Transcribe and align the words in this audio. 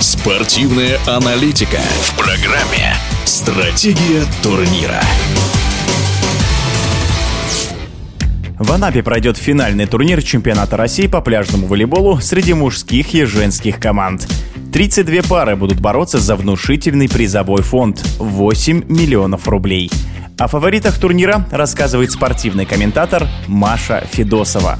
Спортивная 0.00 0.98
аналитика 1.06 1.76
в 1.76 2.16
программе 2.16 2.94
«Стратегия 3.26 4.24
турнира». 4.42 4.98
В 8.58 8.72
Анапе 8.72 9.02
пройдет 9.02 9.36
финальный 9.36 9.84
турнир 9.84 10.22
чемпионата 10.22 10.78
России 10.78 11.06
по 11.06 11.20
пляжному 11.20 11.66
волейболу 11.66 12.18
среди 12.18 12.54
мужских 12.54 13.12
и 13.12 13.24
женских 13.24 13.78
команд. 13.78 14.26
32 14.72 15.20
пары 15.28 15.54
будут 15.54 15.80
бороться 15.80 16.18
за 16.18 16.34
внушительный 16.34 17.10
призовой 17.10 17.60
фонд– 17.60 18.02
8 18.18 18.84
миллионов 18.88 19.48
рублей. 19.48 19.90
О 20.38 20.48
фаворитах 20.48 20.98
турнира 20.98 21.46
рассказывает 21.50 22.10
спортивный 22.10 22.64
комментатор 22.64 23.28
Маша 23.46 24.08
Федосова. 24.10 24.78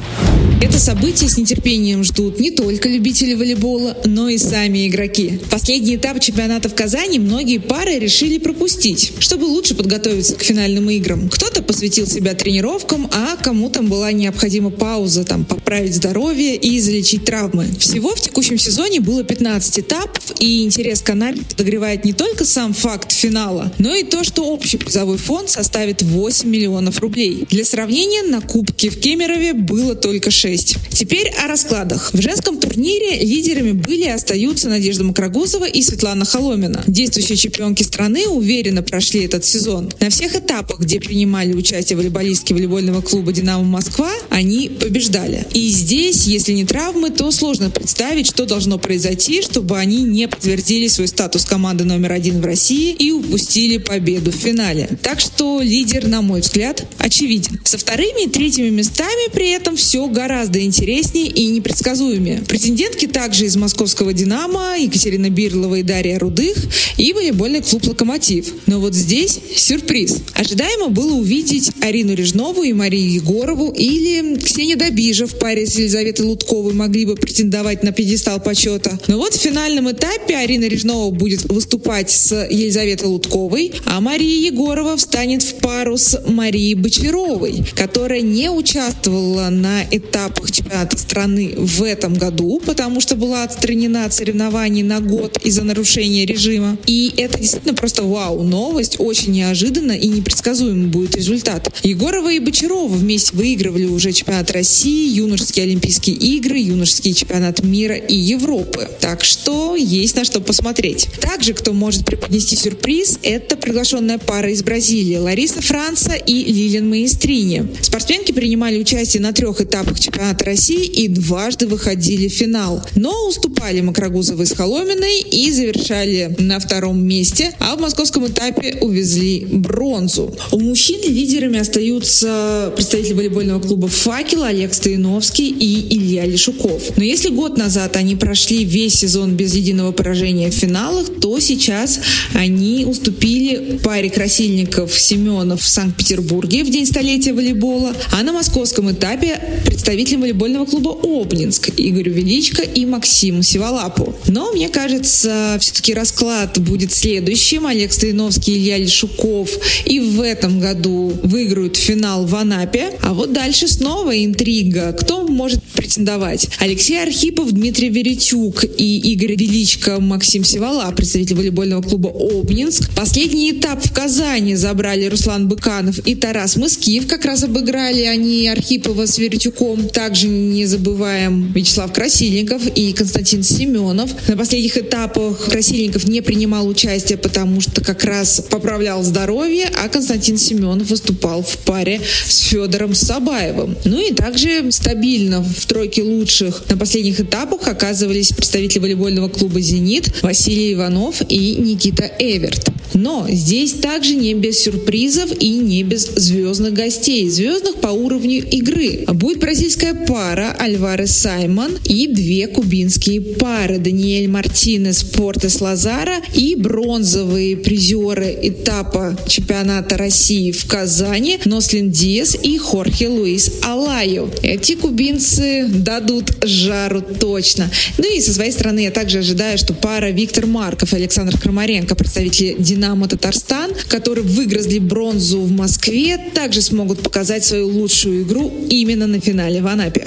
Это 0.62 0.79
событие 0.79 1.29
с 1.29 1.38
нетерпением 1.38 2.04
ждут 2.04 2.38
не 2.38 2.50
только 2.50 2.88
любители 2.88 3.34
волейбола, 3.34 3.96
но 4.04 4.29
и 4.29 4.36
сами 4.36 4.86
игроки. 4.88 5.41
Последний 5.51 5.96
этап 5.96 6.20
чемпионата 6.20 6.69
в 6.69 6.74
Казани 6.74 7.19
многие 7.19 7.59
пары 7.59 7.98
решили 7.98 8.38
пропустить, 8.38 9.12
чтобы 9.20 9.45
лучше 9.45 9.74
подготовиться 9.74 10.37
к 10.37 10.42
финальным 10.42 10.91
играм. 10.91 11.29
Кто-то 11.29 11.62
посвятил 11.62 12.06
себя 12.06 12.34
тренировкам, 12.34 13.09
а 13.12 13.37
кому-то 13.37 13.82
была 13.82 14.12
необходима 14.12 14.70
пауза, 14.70 15.24
там, 15.24 15.45
поправить 15.45 15.95
здоровье 15.95 16.57
и 16.57 16.79
залечить 16.80 17.24
травмы. 17.24 17.66
Всего 17.79 18.15
в 18.15 18.20
текущем 18.20 18.59
сезоне 18.59 19.01
было 19.01 19.24
15 19.24 19.80
этапов, 19.80 20.23
и 20.38 20.65
интерес 20.65 21.01
к 21.01 21.10
Анапе 21.10 21.43
подогревает 21.43 22.04
не 22.04 22.12
только 22.12 22.45
сам 22.45 22.74
факт 22.74 23.12
финала, 23.12 23.73
но 23.79 23.95
и 23.95 24.02
то, 24.02 24.24
что 24.24 24.45
общий 24.45 24.77
призовой 24.77 25.18
фонд 25.18 25.51
составит 25.51 26.02
8 26.02 26.48
миллионов 26.48 27.01
рублей. 27.01 27.46
Для 27.51 27.65
сравнения, 27.65 28.23
на 28.23 28.41
Кубке 28.41 28.91
в 28.91 29.01
Кемерове 29.01 29.54
было 29.54 29.95
только 29.95 30.30
6 30.30 30.51
6. 30.51 30.77
Теперь 30.91 31.29
о 31.43 31.47
раскладах. 31.47 32.12
В 32.12 32.20
женском 32.20 32.59
турнире 32.59 33.21
лидерами 33.21 33.73
были 33.73 34.05
и 34.05 34.09
остаются 34.09 34.69
Надежда 34.69 35.05
Макрогузова 35.05 35.65
и 35.65 35.83
Светлана 35.83 36.25
Холомина. 36.25 36.83
Действующие 36.87 37.37
чемпионки 37.37 37.82
страны 37.82 38.27
уверенно 38.27 38.82
прошли 38.82 39.24
этот 39.24 39.45
сезон. 39.45 39.91
На 40.01 40.10
всех 40.10 40.35
этапах, 40.35 40.80
где 40.80 41.01
принимали 41.01 41.52
участие 41.52 41.96
волейболистки 41.96 42.52
волейбольного 42.52 43.01
клуба 43.01 43.32
«Динамо 43.32 43.65
Москва», 43.65 44.10
они 44.29 44.69
побеждали. 44.69 45.46
И 45.54 45.69
здесь, 45.69 46.24
если 46.24 46.52
не 46.52 46.65
травмы, 46.65 47.10
то 47.10 47.30
сложно 47.30 47.71
представить, 47.71 48.26
что 48.26 48.45
должно 48.45 48.79
произойти, 48.79 49.43
чтобы 49.43 49.79
они 49.79 50.02
не 50.02 50.29
подтвердили 50.29 50.88
свой 50.88 51.09
статус 51.09 51.45
команды 51.45 51.85
номер 51.85 52.13
один 52.13 52.41
в 52.41 52.45
России 52.45 52.93
и 52.93 53.13
упустили 53.13 53.79
победу 53.79 54.30
в 54.30 54.37
финале. 54.37 54.88
Так 55.02 55.21
что 55.21 55.60
лидер, 55.60 56.07
на 56.07 56.23
мой 56.23 56.41
взгляд, 56.41 56.85
очевиден. 56.99 57.60
Со 57.65 57.79
вторыми 57.79 58.24
и 58.24 58.29
третьими 58.29 58.71
местами 58.71 59.30
при 59.32 59.51
этом 59.51 59.76
все 59.76 60.07
гораздо 60.07 60.20
гораздо 60.21 60.63
интереснее 60.63 61.29
и 61.29 61.46
непредсказуемее. 61.46 62.43
Претендентки 62.46 63.07
также 63.07 63.46
из 63.46 63.57
московского 63.57 64.12
«Динамо», 64.12 64.76
Екатерина 64.78 65.31
Бирлова 65.31 65.76
и 65.76 65.82
Дарья 65.82 66.19
Рудых 66.19 66.59
и 66.99 67.15
волейбольный 67.15 67.62
клуб 67.62 67.87
«Локомотив». 67.87 68.53
Но 68.66 68.81
вот 68.81 68.94
здесь 68.94 69.41
сюрприз. 69.56 70.19
Ожидаемо 70.34 70.88
было 70.88 71.15
увидеть 71.15 71.71
Арину 71.81 72.12
Режнову 72.15 72.65
и 72.65 72.75
Марию 72.75 73.10
Егорову 73.10 73.72
или 73.72 74.37
Ксению 74.37 74.76
Добижа 74.76 75.26
в 75.26 75.38
паре 75.38 75.66
с 75.66 75.76
Елизаветой 75.76 76.26
Лутковой 76.26 76.75
могли 76.75 77.06
бы 77.06 77.15
претендовать 77.15 77.82
на 77.82 77.93
пьедестал 77.93 78.41
почета. 78.41 79.00
Но 79.09 79.16
вот 79.16 79.32
в 79.32 79.41
финальном 79.41 79.91
этапе 79.91 80.37
Арина 80.37 80.66
Режнова 80.66 81.10
будет 81.10 81.50
выступать 81.50 82.10
с 82.10 82.47
Елизаветой 82.50 83.09
Лутковой, 83.09 83.72
а 83.87 84.03
Мария 84.03 84.50
Егорова 84.50 84.98
встанет 84.98 85.43
в 85.43 85.54
пару 85.60 85.97
с 85.97 86.22
Марией 86.26 86.75
Бочаровой, 86.75 87.65
которая 87.75 88.21
не 88.21 88.50
участвовала 88.50 89.48
на 89.48 89.82
этапе 89.91 90.09
этапах 90.11 90.50
чемпионата 90.50 90.99
страны 90.99 91.55
в 91.56 91.83
этом 91.83 92.15
году, 92.15 92.61
потому 92.65 93.00
что 93.00 93.15
была 93.15 93.44
отстранена 93.44 94.05
от 94.05 94.15
соревнований 94.15 94.83
на 94.83 95.00
год 95.00 95.39
из-за 95.44 95.62
нарушения 95.62 96.27
режима. 96.27 96.77
И 96.87 97.15
это 97.16 97.39
действительно 97.39 97.75
просто 97.75 98.03
вау, 98.03 98.43
новость, 98.43 98.97
очень 98.99 99.33
неожиданно 99.33 99.93
и 99.93 100.09
непредсказуемый 100.09 100.88
будет 100.88 101.16
результат. 101.16 101.72
Егорова 101.82 102.32
и 102.32 102.38
Бочарова 102.38 102.93
вместе 102.93 103.37
выигрывали 103.37 103.87
уже 103.87 104.12
чемпионат 104.12 104.50
России, 104.50 105.15
юношеские 105.15 105.65
Олимпийские 105.65 106.16
игры, 106.16 106.59
юношеский 106.59 107.15
чемпионат 107.15 107.62
мира 107.62 107.94
и 107.94 108.16
Европы. 108.16 108.88
Так 109.00 109.25
что 109.25 109.76
есть 109.76 110.16
на 110.16 110.25
что 110.25 110.41
посмотреть. 110.41 111.09
Также, 111.20 111.53
кто 111.53 111.72
может 111.72 112.04
преподнести 112.04 112.56
сюрприз, 112.56 113.20
это 113.22 113.56
приглашенная 113.56 114.19
пара 114.19 114.50
из 114.50 114.62
Бразилии 114.62 115.16
Лариса 115.16 115.60
Франца 115.60 116.15
и 116.15 116.44
Лилиан 116.53 116.88
Маестрини. 116.88 117.69
Спортсменки 117.82 118.32
принимали 118.32 118.78
участие 118.78 119.22
на 119.22 119.32
трех 119.32 119.60
этапах 119.60 120.00
чемпионата 120.00 120.44
России 120.44 120.84
и 120.84 121.09
дважды 121.09 121.66
выходили 121.66 122.28
в 122.28 122.33
финал. 122.33 122.83
Но 122.94 123.28
уступали 123.28 123.81
Макрогузовой 123.81 124.47
с 124.47 124.53
Холоминой 124.53 125.21
и 125.21 125.50
завершали 125.53 126.34
на 126.38 126.59
втором 126.59 127.03
месте, 127.03 127.53
а 127.61 127.77
в 127.77 127.81
московском 127.81 128.27
этапе 128.27 128.78
увезли 128.81 129.47
бронзу. 129.50 130.34
У 130.50 130.61
мужчин 130.61 131.00
лидерами 131.03 131.59
остаются 131.59 132.72
представители 132.75 133.12
волейбольного 133.12 133.61
клуба 133.61 133.88
«Факел» 133.88 134.44
Олег 134.44 134.75
Стояновский 134.75 135.49
и 135.49 135.97
Илья 135.97 136.25
Лешуков. 136.25 136.97
Но 136.97 137.05
если 137.05 137.28
год 137.28 137.56
назад 137.56 137.97
они 137.97 138.17
прошли 138.17 138.65
весь 138.65 138.94
сезон 138.94 139.37
без 139.37 139.55
единого 139.55 139.93
поражения 139.93 140.50
в 140.50 140.55
финалах, 140.55 141.06
то 141.21 141.38
сейчас 141.41 142.00
они 142.34 142.84
уступили 142.84 143.78
паре 143.78 144.11
красильников 144.11 144.99
Семенов 144.99 145.62
в 145.62 145.69
Санкт-Петербурге 145.69 146.65
в 146.65 146.71
день 146.71 146.87
столетия 146.87 147.32
волейбола, 147.32 147.94
а 148.12 148.22
на 148.22 148.32
московском 148.32 148.91
этапе 148.91 149.41
представители 149.67 149.89
представителям 149.90 150.20
волейбольного 150.20 150.66
клуба 150.66 150.96
«Обнинск» 151.02 151.70
Игорю 151.76 152.12
Величко 152.12 152.62
и 152.62 152.86
Максиму 152.86 153.42
Сиволапу. 153.42 154.14
Но, 154.28 154.52
мне 154.52 154.68
кажется, 154.68 155.56
все-таки 155.60 155.92
расклад 155.94 156.60
будет 156.60 156.92
следующим. 156.92 157.66
Олег 157.66 157.92
Стояновский 157.92 158.54
и 158.54 158.58
Илья 158.58 158.78
Лешуков 158.78 159.50
и 159.84 159.98
в 159.98 160.20
этом 160.20 160.60
году 160.60 161.12
выиграют 161.24 161.76
финал 161.76 162.24
в 162.24 162.36
Анапе. 162.36 162.92
А 163.02 163.14
вот 163.14 163.32
дальше 163.32 163.66
снова 163.66 164.16
интрига. 164.24 164.92
Кто 164.92 165.26
может 165.26 165.60
претендовать? 165.74 166.48
Алексей 166.60 167.02
Архипов, 167.02 167.50
Дмитрий 167.50 167.88
Веретюк 167.88 168.64
и 168.64 169.12
Игорь 169.12 169.34
Величко, 169.34 169.98
Максим 169.98 170.44
Сивола, 170.44 170.92
представитель 170.96 171.34
волейбольного 171.36 171.82
клуба 171.82 172.10
«Обнинск». 172.10 172.94
Последний 172.94 173.50
этап 173.50 173.84
в 173.84 173.92
Казани 173.92 174.54
забрали 174.54 175.06
Руслан 175.06 175.48
Быканов 175.48 175.98
и 176.06 176.14
Тарас 176.14 176.56
Мыскиев. 176.56 177.08
Как 177.08 177.24
раз 177.24 177.42
обыграли 177.42 178.02
они 178.02 178.46
Архипова 178.46 179.06
с 179.06 179.18
Веретюком. 179.18 179.69
Также 179.92 180.28
не 180.28 180.66
забываем 180.66 181.53
Вячеслав 181.53 181.92
Красильников 181.92 182.66
и 182.75 182.92
Константин 182.92 183.42
Семенов. 183.42 184.10
На 184.28 184.36
последних 184.36 184.76
этапах 184.76 185.47
Красильников 185.47 186.06
не 186.06 186.20
принимал 186.20 186.66
участие, 186.69 187.19
потому 187.19 187.60
что 187.60 187.82
как 187.82 188.04
раз 188.04 188.42
поправлял 188.50 189.03
здоровье, 189.03 189.70
а 189.76 189.88
Константин 189.88 190.38
Семенов 190.38 190.88
выступал 190.88 191.42
в 191.42 191.56
паре 191.58 192.00
с 192.26 192.41
Федором 192.41 192.94
Сабаевым. 192.94 193.76
Ну 193.84 194.00
и 194.00 194.12
также 194.12 194.70
стабильно 194.72 195.42
в 195.42 195.66
тройке 195.66 196.02
лучших 196.02 196.64
на 196.69 196.76
последних 196.76 197.20
этапах 197.20 197.69
оказывались 197.69 198.32
представители 198.32 198.81
волейбольного 198.81 199.28
клуба 199.28 199.60
«Зенит» 199.60 200.22
Василий 200.22 200.75
Иванов 200.75 201.22
и 201.28 201.56
Никита 201.56 202.10
Эверт. 202.19 202.70
Но 202.94 203.26
здесь 203.31 203.75
также 203.75 204.14
не 204.14 204.34
без 204.34 204.58
сюрпризов 204.60 205.31
и 205.38 205.48
не 205.48 205.82
без 205.84 206.06
звездных 206.06 206.72
гостей. 206.72 207.28
Звездных 207.31 207.76
по 207.76 207.88
уровню 207.88 208.44
игры. 208.50 209.04
Будет 209.06 209.41
бразильская 209.60 209.93
пара 210.06 210.56
Альварес 210.59 211.15
Саймон 211.19 211.72
и 211.84 212.06
две 212.06 212.47
кубинские 212.47 213.21
пары 213.21 213.76
Даниэль 213.76 214.26
Мартинес 214.26 215.04
Портес 215.04 215.60
Лазара 215.60 216.16
и 216.32 216.56
бронзовые 216.56 217.59
призеры 217.59 218.38
этапа 218.43 219.19
чемпионата 219.28 219.99
России 219.99 220.50
в 220.50 220.65
Казани 220.66 221.38
Нослин 221.44 221.91
Диас 221.91 222.38
и 222.43 222.56
Хорхе 222.56 223.09
Луис 223.09 223.53
Алаю. 223.62 224.31
Эти 224.43 224.76
кубинцы 224.76 225.66
дадут 225.69 226.43
жару 226.43 227.03
точно. 227.03 227.70
Ну 227.99 228.16
и 228.16 228.22
со 228.22 228.32
своей 228.32 228.53
стороны 228.53 228.78
я 228.81 228.91
также 228.91 229.19
ожидаю, 229.19 229.58
что 229.58 229.75
пара 229.75 230.11
Виктор 230.11 230.46
Марков 230.46 230.94
и 230.94 230.96
Александр 230.96 231.38
Крамаренко, 231.38 231.94
представители 231.96 232.56
«Динамо 232.58 233.08
Татарстан», 233.08 233.73
которые 233.88 234.25
выиграли 234.25 234.79
бронзу 234.79 235.40
в 235.40 235.52
Москве, 235.52 236.19
также 236.32 236.62
смогут 236.62 237.02
показать 237.02 237.44
свою 237.44 237.69
лучшую 237.69 238.23
игру 238.23 238.50
именно 238.70 239.06
на 239.06 239.20
финале 239.20 239.50
в 239.58 239.67
Анапе. 239.67 240.06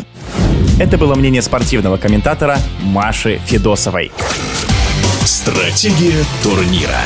Это 0.80 0.98
было 0.98 1.16
мнение 1.16 1.42
спортивного 1.42 1.98
комментатора 1.98 2.58
Маши 2.82 3.40
Федосовой. 3.46 4.12
Стратегия 5.26 6.24
турнира. 6.42 7.02